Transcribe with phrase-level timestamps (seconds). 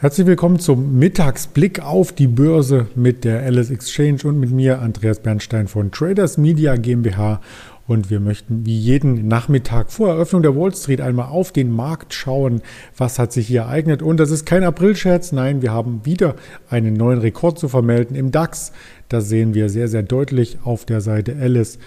[0.00, 5.18] Herzlich willkommen zum Mittagsblick auf die Börse mit der Alice Exchange und mit mir, Andreas
[5.18, 7.40] Bernstein von Traders Media GmbH.
[7.88, 12.12] Und wir möchten wie jeden Nachmittag vor Eröffnung der Wall Street einmal auf den Markt
[12.12, 12.60] schauen,
[12.94, 14.02] was hat sich hier ereignet.
[14.02, 16.36] Und das ist kein Aprilscherz, nein, wir haben wieder
[16.68, 18.72] einen neuen Rekord zu vermelden im DAX.
[19.08, 21.78] Das sehen wir sehr, sehr deutlich auf der Seite ls-x.de.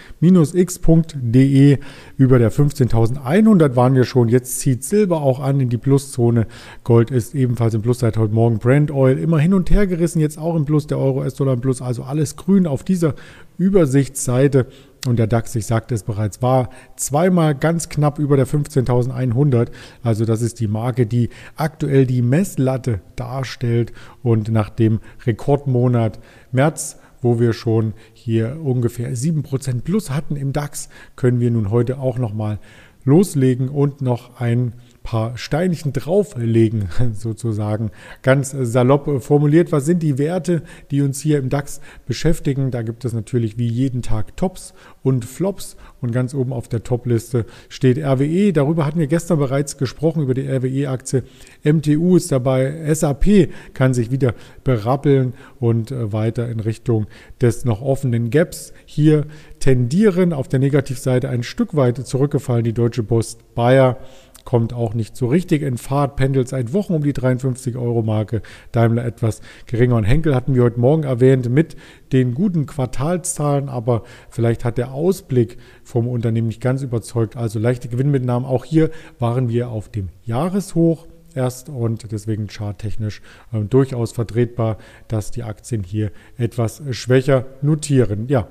[2.17, 4.27] Über der 15.100 waren wir schon.
[4.27, 6.47] Jetzt zieht Silber auch an in die Pluszone.
[6.83, 8.57] Gold ist ebenfalls im Plus seit heute Morgen.
[8.57, 10.87] Brand Oil immer hin und her gerissen, jetzt auch im Plus.
[10.87, 11.79] Der Euro, S-Dollar im Plus.
[11.83, 13.13] Also alles grün auf dieser
[13.59, 14.65] Übersichtsseite.
[15.07, 19.69] Und der DAX, ich sagte es bereits, war zweimal ganz knapp über der 15.100.
[20.03, 23.93] Also das ist die Marke, die aktuell die Messlatte darstellt.
[24.21, 26.19] Und nach dem Rekordmonat
[26.51, 31.99] März wo wir schon hier ungefähr 7% plus hatten im DAX, können wir nun heute
[31.99, 32.59] auch nochmal
[33.03, 37.91] loslegen und noch ein paar Steinchen drauflegen, sozusagen.
[38.21, 42.71] Ganz salopp formuliert, was sind die Werte, die uns hier im DAX beschäftigen?
[42.71, 46.83] Da gibt es natürlich wie jeden Tag Tops und Flops und ganz oben auf der
[46.83, 48.53] Top-Liste steht RWE.
[48.53, 51.23] Darüber hatten wir gestern bereits gesprochen, über die RWE-Aktie.
[51.63, 57.07] MTU ist dabei, SAP kann sich wieder berappeln und äh, weiter in Richtung
[57.41, 59.25] des noch offenen Gaps hier
[59.59, 60.33] tendieren.
[60.33, 63.97] Auf der Negativseite ein Stück weit zurückgefallen, die Deutsche Post Bayer
[64.45, 68.41] kommt auch nicht so richtig in Fahrt, pendelt seit Wochen um die 53 Euro Marke,
[68.71, 71.75] Daimler etwas geringer und Henkel hatten wir heute Morgen erwähnt mit
[72.11, 77.87] den guten Quartalszahlen, aber vielleicht hat der Ausblick vom Unternehmen nicht ganz überzeugt, also leichte
[77.87, 78.47] Gewinnmitnahmen.
[78.47, 85.31] Auch hier waren wir auf dem Jahreshoch erst und deswegen charttechnisch äh, durchaus vertretbar, dass
[85.31, 88.27] die Aktien hier etwas schwächer notieren.
[88.27, 88.47] Ja,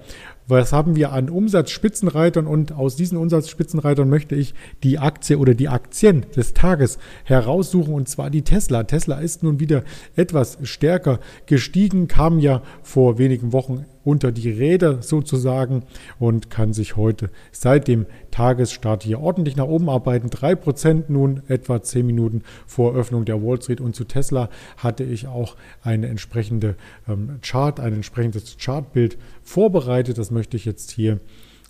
[0.51, 5.69] was haben wir an Umsatzspitzenreitern und aus diesen Umsatzspitzenreitern möchte ich die Aktie oder die
[5.69, 8.85] Aktien des Tages heraussuchen und zwar die Tesla.
[8.85, 9.85] Tesla ist nun wieder
[10.17, 15.85] etwas stärker gestiegen, kam ja vor wenigen Wochen unter die Räder sozusagen
[16.19, 20.29] und kann sich heute seit dem Tagesstart hier ordentlich nach oben arbeiten.
[20.29, 25.27] 3% nun etwa 10 Minuten vor Öffnung der Wall Street und zu Tesla hatte ich
[25.27, 26.77] auch eine entsprechende
[27.09, 30.19] ähm, Chart, ein entsprechendes Chartbild vorbereitet.
[30.19, 31.21] Das möchte ich jetzt hier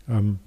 [0.08, 0.38] ähm,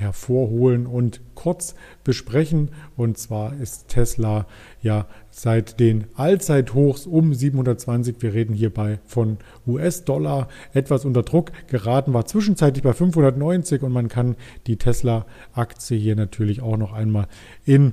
[0.00, 1.74] hervorholen und kurz
[2.04, 2.70] besprechen.
[2.96, 4.46] Und zwar ist Tesla
[4.82, 12.12] ja seit den Allzeithochs um 720, wir reden hierbei von US-Dollar, etwas unter Druck geraten,
[12.14, 17.26] war zwischenzeitlich bei 590 und man kann die Tesla-Aktie hier natürlich auch noch einmal
[17.64, 17.92] in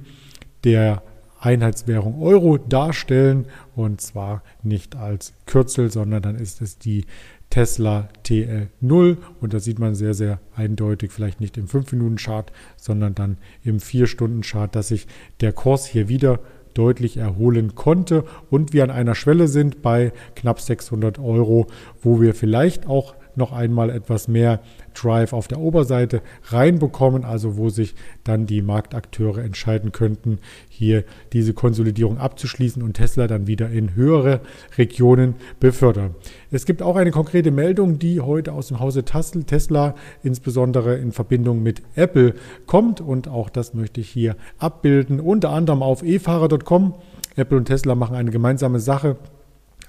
[0.63, 1.03] der
[1.39, 3.45] Einheitswährung Euro darstellen
[3.75, 7.05] und zwar nicht als Kürzel, sondern dann ist es die
[7.49, 13.37] Tesla TL0 und da sieht man sehr, sehr eindeutig, vielleicht nicht im 5-Minuten-Chart, sondern dann
[13.63, 15.07] im 4-Stunden-Chart, dass sich
[15.39, 16.39] der Kurs hier wieder
[16.73, 18.23] deutlich erholen konnte.
[18.49, 21.67] Und wir an einer Schwelle sind bei knapp 600 Euro,
[22.01, 24.61] wo wir vielleicht auch noch einmal etwas mehr
[24.93, 30.39] Drive auf der Oberseite reinbekommen, also wo sich dann die Marktakteure entscheiden könnten,
[30.69, 31.03] hier
[31.33, 34.41] diese Konsolidierung abzuschließen und Tesla dann wieder in höhere
[34.77, 36.15] Regionen befördern.
[36.51, 41.61] Es gibt auch eine konkrete Meldung, die heute aus dem Hause Tesla, insbesondere in Verbindung
[41.61, 42.33] mit Apple,
[42.65, 46.95] kommt und auch das möchte ich hier abbilden, unter anderem auf efahrer.com.
[47.35, 49.17] Apple und Tesla machen eine gemeinsame Sache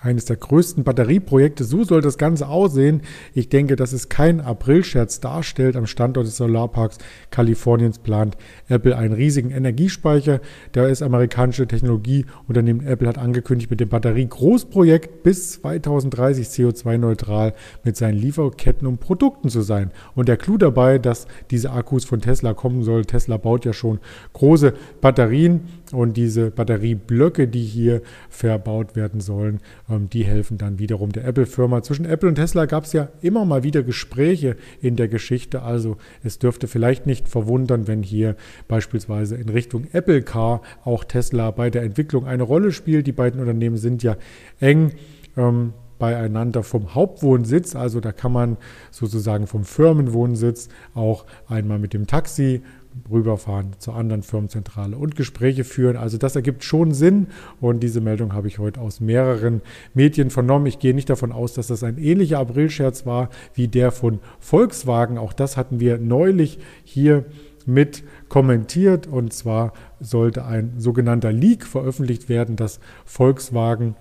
[0.01, 1.65] eines der größten Batterieprojekte.
[1.65, 3.03] So soll das Ganze aussehen.
[3.35, 5.77] Ich denke, dass es kein Aprilscherz darstellt.
[5.77, 6.99] Am Standort des Solarparks
[7.31, 8.37] Kaliforniens plant
[8.69, 10.41] Apple einen riesigen Energiespeicher.
[10.75, 17.55] Der US-amerikanische Technologieunternehmen Apple hat angekündigt, mit dem Batterie-Großprojekt bis 2030 CO2-neutral
[17.85, 19.91] mit seinen Lieferketten und Produkten zu sein.
[20.15, 23.05] Und der Clou dabei, dass diese Akkus von Tesla kommen soll.
[23.05, 23.99] Tesla baut ja schon
[24.33, 31.25] große Batterien und diese Batterieblöcke, die hier verbaut werden sollen, die helfen dann wiederum der
[31.25, 31.83] Apple-Firma.
[31.83, 35.63] Zwischen Apple und Tesla gab es ja immer mal wieder Gespräche in der Geschichte.
[35.63, 38.37] Also es dürfte vielleicht nicht verwundern, wenn hier
[38.69, 43.07] beispielsweise in Richtung Apple Car auch Tesla bei der Entwicklung eine Rolle spielt.
[43.07, 44.17] Die beiden Unternehmen sind ja
[44.61, 44.93] eng.
[45.37, 47.77] Ähm, beieinander vom Hauptwohnsitz.
[47.77, 48.57] Also da kann man
[48.91, 52.63] sozusagen vom Firmenwohnsitz auch einmal mit dem Taxi
[53.11, 55.97] rüberfahren zur anderen Firmenzentrale und Gespräche führen.
[55.97, 57.29] Also das ergibt schon Sinn
[57.61, 59.63] und diese Meldung habe ich heute aus mehreren
[59.95, 60.67] Medien vernommen.
[60.67, 65.19] Ich gehe nicht davon aus, dass das ein ähnlicher Aprilscherz war wie der von Volkswagen.
[65.19, 67.25] Auch das hatten wir neulich hier
[67.67, 73.95] mit kommentiert und zwar sollte ein sogenannter Leak veröffentlicht werden, dass Volkswagen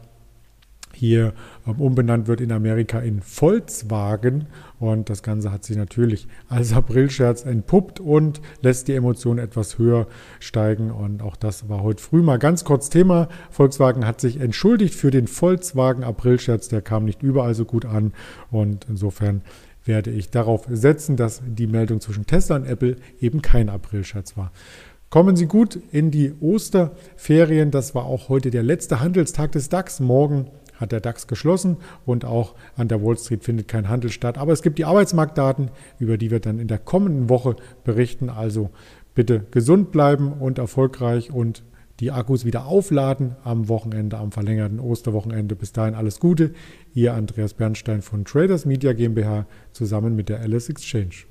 [0.98, 1.34] hier
[1.68, 4.48] ähm, umbenannt wird in Amerika in Volkswagen.
[4.80, 10.08] Und das Ganze hat sich natürlich als Aprilscherz entpuppt und lässt die Emotionen etwas höher
[10.40, 10.92] steigen.
[10.92, 13.30] Und auch das war heute früh mal ganz kurz Thema.
[13.50, 16.68] Volkswagen hat sich entschuldigt für den Volkswagen Aprilscherz.
[16.68, 18.14] Der kam nicht überall so gut an.
[18.52, 19.42] Und insofern
[19.86, 24.52] werde ich darauf setzen, dass die Meldung zwischen Tesla und Apple eben kein Aprilscherz war.
[25.10, 27.72] Kommen Sie gut in die Osterferien.
[27.72, 30.02] Das war auch heute der letzte Handelstag des DAX.
[30.02, 30.48] Morgen
[30.78, 34.38] hat der DAX geschlossen und auch an der Wall Street findet kein Handel statt.
[34.38, 38.30] Aber es gibt die Arbeitsmarktdaten, über die wir dann in der kommenden Woche berichten.
[38.30, 38.70] Also
[39.16, 41.64] bitte gesund bleiben und erfolgreich und
[42.00, 45.56] die Akkus wieder aufladen am Wochenende, am verlängerten Osterwochenende.
[45.56, 46.54] Bis dahin alles Gute.
[46.94, 51.26] Ihr Andreas Bernstein von Traders Media GmbH zusammen mit der Alice Exchange.